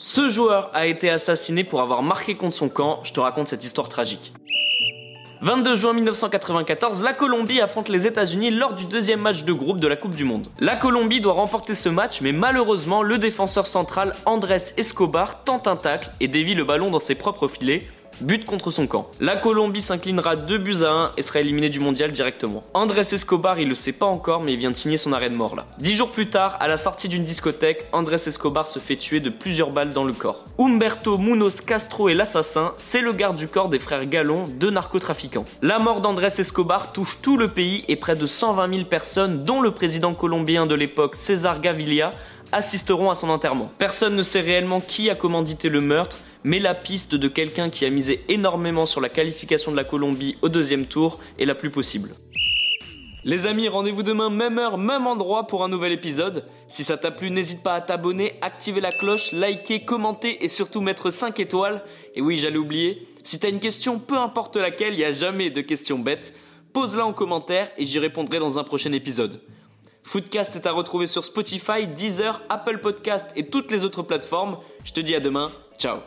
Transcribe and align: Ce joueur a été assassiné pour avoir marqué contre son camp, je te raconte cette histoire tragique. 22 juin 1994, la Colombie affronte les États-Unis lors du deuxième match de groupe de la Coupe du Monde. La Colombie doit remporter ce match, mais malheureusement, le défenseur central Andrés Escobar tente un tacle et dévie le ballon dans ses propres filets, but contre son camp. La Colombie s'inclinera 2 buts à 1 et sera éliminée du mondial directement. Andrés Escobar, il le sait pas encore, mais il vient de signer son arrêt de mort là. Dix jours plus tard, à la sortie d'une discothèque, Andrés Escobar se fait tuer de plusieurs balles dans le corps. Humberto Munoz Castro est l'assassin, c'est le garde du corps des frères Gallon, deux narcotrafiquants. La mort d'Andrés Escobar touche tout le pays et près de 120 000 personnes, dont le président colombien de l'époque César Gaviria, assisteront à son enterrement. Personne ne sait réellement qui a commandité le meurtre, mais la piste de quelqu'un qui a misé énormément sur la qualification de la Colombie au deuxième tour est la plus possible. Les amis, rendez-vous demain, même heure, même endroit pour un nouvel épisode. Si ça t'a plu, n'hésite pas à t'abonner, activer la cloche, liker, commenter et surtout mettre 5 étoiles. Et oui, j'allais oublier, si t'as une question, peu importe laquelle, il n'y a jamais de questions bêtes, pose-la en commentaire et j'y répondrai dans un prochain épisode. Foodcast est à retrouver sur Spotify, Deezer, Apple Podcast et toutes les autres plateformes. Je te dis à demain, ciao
Ce 0.00 0.30
joueur 0.30 0.70
a 0.74 0.86
été 0.86 1.10
assassiné 1.10 1.64
pour 1.64 1.80
avoir 1.80 2.04
marqué 2.04 2.36
contre 2.36 2.54
son 2.54 2.68
camp, 2.68 3.00
je 3.02 3.12
te 3.12 3.18
raconte 3.18 3.48
cette 3.48 3.64
histoire 3.64 3.88
tragique. 3.88 4.32
22 5.40 5.74
juin 5.74 5.92
1994, 5.92 7.02
la 7.02 7.12
Colombie 7.12 7.60
affronte 7.60 7.88
les 7.88 8.06
États-Unis 8.06 8.52
lors 8.52 8.74
du 8.74 8.84
deuxième 8.84 9.20
match 9.20 9.42
de 9.42 9.52
groupe 9.52 9.78
de 9.78 9.88
la 9.88 9.96
Coupe 9.96 10.14
du 10.14 10.22
Monde. 10.22 10.46
La 10.60 10.76
Colombie 10.76 11.20
doit 11.20 11.32
remporter 11.32 11.74
ce 11.74 11.88
match, 11.88 12.20
mais 12.20 12.30
malheureusement, 12.30 13.02
le 13.02 13.18
défenseur 13.18 13.66
central 13.66 14.14
Andrés 14.24 14.72
Escobar 14.76 15.42
tente 15.42 15.66
un 15.66 15.74
tacle 15.76 16.10
et 16.20 16.28
dévie 16.28 16.54
le 16.54 16.62
ballon 16.62 16.90
dans 16.90 17.00
ses 17.00 17.16
propres 17.16 17.48
filets, 17.48 17.88
but 18.20 18.44
contre 18.44 18.70
son 18.70 18.86
camp. 18.86 19.10
La 19.20 19.36
Colombie 19.36 19.82
s'inclinera 19.82 20.36
2 20.36 20.58
buts 20.58 20.82
à 20.82 20.90
1 20.90 21.10
et 21.16 21.22
sera 21.22 21.40
éliminée 21.40 21.68
du 21.68 21.80
mondial 21.80 22.10
directement. 22.10 22.62
Andrés 22.74 23.00
Escobar, 23.12 23.58
il 23.58 23.68
le 23.68 23.74
sait 23.74 23.92
pas 23.92 24.06
encore, 24.06 24.42
mais 24.42 24.52
il 24.52 24.58
vient 24.58 24.70
de 24.70 24.76
signer 24.76 24.96
son 24.96 25.12
arrêt 25.12 25.30
de 25.30 25.34
mort 25.34 25.56
là. 25.56 25.66
Dix 25.78 25.96
jours 25.96 26.10
plus 26.10 26.28
tard, 26.28 26.56
à 26.60 26.68
la 26.68 26.76
sortie 26.78 27.08
d'une 27.08 27.24
discothèque, 27.24 27.86
Andrés 27.92 28.16
Escobar 28.26 28.66
se 28.66 28.78
fait 28.78 28.96
tuer 28.96 29.20
de 29.20 29.30
plusieurs 29.30 29.70
balles 29.70 29.92
dans 29.92 30.04
le 30.04 30.12
corps. 30.12 30.44
Humberto 30.58 31.18
Munoz 31.18 31.60
Castro 31.60 32.08
est 32.08 32.14
l'assassin, 32.14 32.72
c'est 32.76 33.00
le 33.00 33.12
garde 33.12 33.36
du 33.36 33.48
corps 33.48 33.68
des 33.68 33.78
frères 33.78 34.06
Gallon, 34.06 34.44
deux 34.46 34.70
narcotrafiquants. 34.70 35.44
La 35.62 35.78
mort 35.78 36.00
d'Andrés 36.00 36.26
Escobar 36.38 36.92
touche 36.92 37.18
tout 37.22 37.36
le 37.36 37.48
pays 37.48 37.84
et 37.88 37.96
près 37.96 38.16
de 38.16 38.26
120 38.26 38.74
000 38.74 38.84
personnes, 38.86 39.44
dont 39.44 39.60
le 39.60 39.70
président 39.70 40.14
colombien 40.14 40.66
de 40.66 40.74
l'époque 40.74 41.14
César 41.16 41.60
Gaviria, 41.60 42.12
assisteront 42.52 43.10
à 43.10 43.14
son 43.14 43.28
enterrement. 43.28 43.70
Personne 43.78 44.16
ne 44.16 44.22
sait 44.22 44.40
réellement 44.40 44.80
qui 44.80 45.10
a 45.10 45.14
commandité 45.14 45.68
le 45.68 45.80
meurtre, 45.80 46.18
mais 46.44 46.58
la 46.58 46.74
piste 46.74 47.14
de 47.14 47.28
quelqu'un 47.28 47.70
qui 47.70 47.84
a 47.84 47.90
misé 47.90 48.24
énormément 48.28 48.86
sur 48.86 49.00
la 49.00 49.08
qualification 49.08 49.70
de 49.70 49.76
la 49.76 49.84
Colombie 49.84 50.36
au 50.42 50.48
deuxième 50.48 50.86
tour 50.86 51.20
est 51.38 51.44
la 51.44 51.54
plus 51.54 51.70
possible. 51.70 52.10
Les 53.24 53.46
amis, 53.46 53.68
rendez-vous 53.68 54.04
demain, 54.04 54.30
même 54.30 54.58
heure, 54.58 54.78
même 54.78 55.06
endroit 55.06 55.48
pour 55.48 55.64
un 55.64 55.68
nouvel 55.68 55.92
épisode. 55.92 56.46
Si 56.68 56.84
ça 56.84 56.96
t'a 56.96 57.10
plu, 57.10 57.30
n'hésite 57.30 57.62
pas 57.62 57.74
à 57.74 57.80
t'abonner, 57.80 58.34
activer 58.40 58.80
la 58.80 58.90
cloche, 58.90 59.32
liker, 59.32 59.84
commenter 59.84 60.44
et 60.44 60.48
surtout 60.48 60.80
mettre 60.80 61.10
5 61.10 61.38
étoiles. 61.40 61.82
Et 62.14 62.22
oui, 62.22 62.38
j'allais 62.38 62.56
oublier, 62.56 63.06
si 63.24 63.38
t'as 63.38 63.50
une 63.50 63.60
question, 63.60 63.98
peu 63.98 64.16
importe 64.16 64.56
laquelle, 64.56 64.94
il 64.94 64.98
n'y 64.98 65.04
a 65.04 65.12
jamais 65.12 65.50
de 65.50 65.60
questions 65.60 65.98
bêtes, 65.98 66.32
pose-la 66.72 67.04
en 67.04 67.12
commentaire 67.12 67.70
et 67.76 67.84
j'y 67.84 67.98
répondrai 67.98 68.38
dans 68.38 68.58
un 68.58 68.64
prochain 68.64 68.92
épisode. 68.92 69.42
Foodcast 70.08 70.56
est 70.56 70.66
à 70.66 70.72
retrouver 70.72 71.06
sur 71.06 71.22
Spotify, 71.22 71.86
Deezer, 71.86 72.40
Apple 72.48 72.78
Podcast 72.78 73.26
et 73.36 73.46
toutes 73.48 73.70
les 73.70 73.84
autres 73.84 74.02
plateformes. 74.02 74.56
Je 74.86 74.92
te 74.92 75.00
dis 75.00 75.14
à 75.14 75.20
demain, 75.20 75.50
ciao 75.78 75.98